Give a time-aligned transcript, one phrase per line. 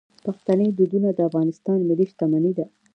[0.25, 2.65] پښتني دودونه د افغانستان ملي شتمني ده.